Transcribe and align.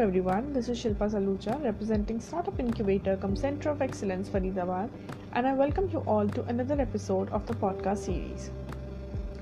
everyone, 0.00 0.54
this 0.54 0.70
is 0.70 0.82
Shilpa 0.82 1.10
Salucha 1.10 1.62
representing 1.62 2.20
Startup 2.20 2.58
Incubator 2.58 3.18
cum 3.18 3.36
Center 3.36 3.68
of 3.68 3.82
Excellence 3.82 4.30
Faridabad 4.30 4.88
and 5.34 5.46
I 5.46 5.52
welcome 5.52 5.90
you 5.92 5.98
all 6.06 6.26
to 6.26 6.42
another 6.44 6.80
episode 6.80 7.28
of 7.28 7.46
the 7.46 7.52
podcast 7.52 7.98
series. 7.98 8.50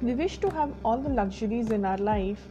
We 0.03 0.15
wish 0.15 0.39
to 0.39 0.51
have 0.51 0.73
all 0.85 0.99
the 0.99 1.11
luxuries 1.11 1.71
in 1.71 1.85
our 1.85 1.99
life 1.99 2.49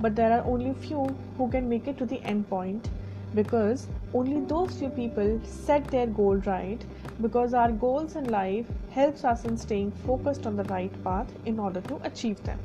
but 0.00 0.14
there 0.14 0.32
are 0.32 0.44
only 0.44 0.74
few 0.74 1.16
who 1.38 1.50
can 1.50 1.66
make 1.66 1.88
it 1.88 1.96
to 1.96 2.04
the 2.04 2.22
end 2.24 2.46
point 2.50 2.90
because 3.34 3.86
only 4.12 4.44
those 4.44 4.78
few 4.78 4.90
people 4.90 5.40
set 5.42 5.86
their 5.86 6.06
goal 6.06 6.36
right 6.44 6.84
because 7.22 7.54
our 7.54 7.72
goals 7.72 8.16
in 8.16 8.24
life 8.24 8.66
helps 8.90 9.24
us 9.24 9.46
in 9.46 9.56
staying 9.56 9.92
focused 10.04 10.44
on 10.44 10.56
the 10.56 10.64
right 10.64 10.92
path 11.04 11.32
in 11.46 11.58
order 11.58 11.80
to 11.80 11.98
achieve 12.04 12.42
them. 12.42 12.58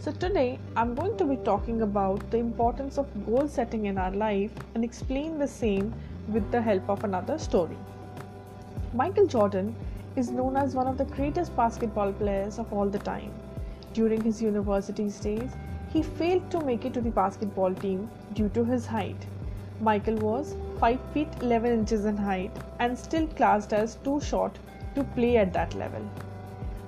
So, 0.00 0.12
today 0.12 0.60
I'm 0.76 0.94
going 0.94 1.16
to 1.16 1.24
be 1.24 1.34
talking 1.38 1.82
about 1.82 2.30
the 2.30 2.38
importance 2.38 2.98
of 2.98 3.26
goal 3.26 3.48
setting 3.48 3.86
in 3.86 3.98
our 3.98 4.12
life 4.12 4.52
and 4.76 4.84
explain 4.84 5.38
the 5.38 5.48
same 5.48 5.92
with 6.28 6.48
the 6.52 6.62
help 6.62 6.88
of 6.88 7.02
another 7.02 7.36
story. 7.36 7.76
Michael 8.94 9.26
Jordan 9.26 9.74
is 10.14 10.30
known 10.30 10.56
as 10.56 10.76
one 10.76 10.86
of 10.86 10.98
the 10.98 11.04
greatest 11.04 11.56
basketball 11.56 12.12
players 12.12 12.60
of 12.60 12.72
all 12.72 12.88
the 12.88 13.00
time. 13.00 13.32
During 13.92 14.22
his 14.22 14.40
university 14.40 15.08
days, 15.20 15.50
he 15.92 16.04
failed 16.04 16.48
to 16.52 16.60
make 16.60 16.84
it 16.84 16.94
to 16.94 17.00
the 17.00 17.10
basketball 17.10 17.74
team 17.74 18.08
due 18.34 18.50
to 18.50 18.64
his 18.64 18.86
height. 18.86 19.26
Michael 19.80 20.16
was 20.18 20.54
5 20.78 21.00
feet 21.12 21.28
11 21.40 21.72
inches 21.72 22.04
in 22.04 22.16
height 22.16 22.52
and 22.78 22.96
still 22.96 23.26
classed 23.26 23.72
as 23.72 23.96
too 24.04 24.20
short 24.20 24.60
to 24.94 25.02
play 25.02 25.38
at 25.38 25.52
that 25.54 25.74
level. 25.74 26.08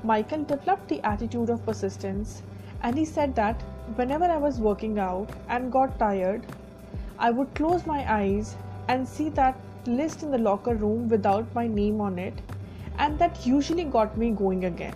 Michael 0.04 0.44
developed 0.44 0.88
the 0.88 1.04
attitude 1.04 1.50
of 1.50 1.66
persistence 1.66 2.44
and 2.82 2.96
he 2.96 3.04
said 3.04 3.34
that 3.34 3.60
whenever 3.96 4.24
I 4.24 4.36
was 4.36 4.60
working 4.60 4.98
out 4.98 5.30
and 5.48 5.72
got 5.72 5.98
tired, 5.98 6.46
I 7.18 7.30
would 7.30 7.54
close 7.54 7.86
my 7.86 8.10
eyes 8.12 8.56
and 8.88 9.06
see 9.06 9.28
that 9.30 9.58
list 9.86 10.22
in 10.22 10.30
the 10.30 10.38
locker 10.38 10.74
room 10.74 11.08
without 11.08 11.54
my 11.54 11.66
name 11.66 12.00
on 12.00 12.18
it, 12.18 12.34
and 12.98 13.18
that 13.18 13.46
usually 13.46 13.84
got 13.84 14.16
me 14.16 14.30
going 14.30 14.64
again. 14.64 14.94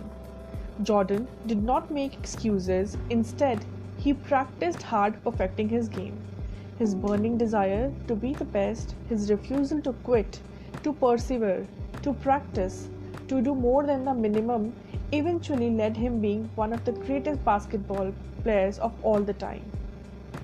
Jordan 0.83 1.27
did 1.45 1.63
not 1.63 1.91
make 1.91 2.15
excuses, 2.15 2.97
instead, 3.09 3.63
he 3.97 4.13
practiced 4.13 4.83
hard 4.83 5.23
perfecting 5.23 5.69
his 5.69 5.87
game. 5.87 6.17
His 6.77 6.93
burning 6.93 7.37
desire 7.37 7.91
to 8.07 8.15
be 8.15 8.33
the 8.33 8.45
best, 8.45 8.95
his 9.07 9.31
refusal 9.31 9.81
to 9.81 9.93
quit, 9.93 10.41
to 10.83 10.93
persevere, 10.93 11.65
to 12.01 12.13
practice, 12.13 12.89
to 13.27 13.41
do 13.41 13.55
more 13.55 13.83
than 13.83 14.05
the 14.05 14.13
minimum 14.13 14.73
eventually 15.11 15.69
led 15.69 15.97
him 15.97 16.19
being 16.19 16.49
one 16.55 16.73
of 16.73 16.83
the 16.85 16.91
greatest 16.91 17.43
basketball 17.45 18.13
players 18.43 18.79
of 18.79 18.93
all 19.03 19.19
the 19.19 19.33
time. 19.33 19.63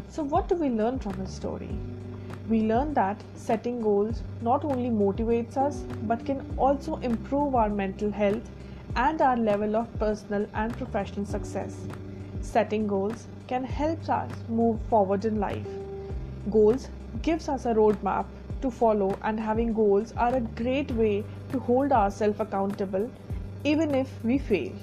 So, 0.09 0.23
what 0.23 0.47
do 0.49 0.55
we 0.55 0.69
learn 0.69 0.99
from 0.99 1.13
his 1.13 1.31
story? 1.31 1.69
We 2.49 2.61
learn 2.63 2.93
that 2.95 3.21
setting 3.35 3.81
goals 3.81 4.23
not 4.41 4.65
only 4.65 4.89
motivates 4.89 5.57
us 5.57 5.83
but 6.03 6.25
can 6.25 6.41
also 6.57 6.97
improve 6.97 7.55
our 7.55 7.69
mental 7.69 8.11
health 8.11 8.49
and 8.95 9.21
our 9.21 9.37
level 9.37 9.75
of 9.75 9.99
personal 9.99 10.47
and 10.53 10.77
professional 10.77 11.25
success. 11.25 11.77
Setting 12.41 12.87
goals 12.87 13.27
can 13.47 13.63
help 13.63 14.09
us 14.09 14.31
move 14.49 14.79
forward 14.89 15.25
in 15.25 15.39
life. 15.39 15.67
Goals 16.49 16.89
gives 17.21 17.47
us 17.47 17.65
a 17.65 17.73
roadmap 17.73 18.25
to 18.61 18.71
follow 18.71 19.17
and 19.23 19.39
having 19.39 19.73
goals 19.73 20.13
are 20.17 20.35
a 20.35 20.41
great 20.61 20.91
way 20.91 21.23
to 21.51 21.59
hold 21.59 21.91
ourselves 21.91 22.39
accountable 22.39 23.09
even 23.63 23.93
if 23.93 24.23
we 24.23 24.37
fail. 24.37 24.73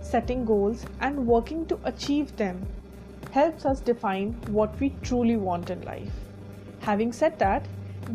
Setting 0.00 0.44
goals 0.44 0.84
and 1.00 1.26
working 1.26 1.66
to 1.66 1.78
achieve 1.84 2.36
them 2.36 2.66
helps 3.32 3.64
us 3.64 3.80
define 3.80 4.32
what 4.48 4.78
we 4.80 4.90
truly 5.02 5.36
want 5.36 5.70
in 5.70 5.80
life. 5.82 6.12
Having 6.80 7.12
said 7.12 7.38
that, 7.38 7.66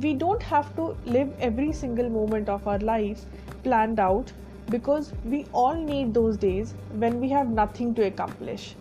we 0.01 0.13
don't 0.13 0.43
have 0.43 0.75
to 0.75 0.95
live 1.05 1.33
every 1.39 1.73
single 1.73 2.09
moment 2.09 2.47
of 2.47 2.67
our 2.67 2.79
lives 2.79 3.25
planned 3.63 3.99
out 3.99 4.31
because 4.69 5.11
we 5.25 5.45
all 5.51 5.73
need 5.73 6.13
those 6.13 6.37
days 6.37 6.75
when 6.91 7.19
we 7.19 7.29
have 7.29 7.49
nothing 7.49 7.95
to 7.95 8.05
accomplish. 8.05 8.75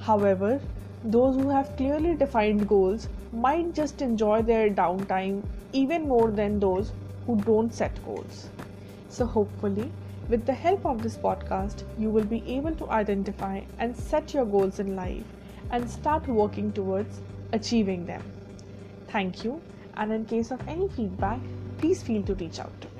However, 0.00 0.60
those 1.04 1.36
who 1.36 1.48
have 1.48 1.76
clearly 1.76 2.14
defined 2.14 2.68
goals 2.68 3.08
might 3.32 3.74
just 3.74 4.02
enjoy 4.02 4.42
their 4.42 4.68
downtime 4.68 5.42
even 5.72 6.06
more 6.06 6.30
than 6.30 6.60
those 6.60 6.92
who 7.26 7.36
don't 7.36 7.72
set 7.72 8.04
goals. 8.04 8.48
So, 9.08 9.24
hopefully, 9.26 9.90
with 10.28 10.46
the 10.46 10.52
help 10.52 10.84
of 10.84 11.02
this 11.02 11.16
podcast, 11.16 11.84
you 11.98 12.10
will 12.10 12.24
be 12.24 12.44
able 12.46 12.74
to 12.74 12.90
identify 12.90 13.62
and 13.78 13.96
set 13.96 14.34
your 14.34 14.44
goals 14.44 14.78
in 14.78 14.94
life 14.94 15.24
and 15.70 15.90
start 15.90 16.28
working 16.28 16.72
towards 16.72 17.20
achieving 17.52 18.04
them. 18.06 18.22
Thank 19.08 19.44
you, 19.44 19.60
and 19.94 20.12
in 20.12 20.24
case 20.24 20.50
of 20.50 20.60
any 20.68 20.88
feedback, 20.88 21.40
please 21.78 22.02
feel 22.02 22.22
to 22.24 22.34
reach 22.34 22.60
out 22.60 22.78
to 22.80 22.88
me. 22.88 22.99